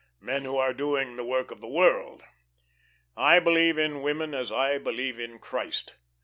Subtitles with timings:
[0.19, 2.23] Men who are doing the work of the world.
[3.15, 5.93] I believe in women as I believe in Christ.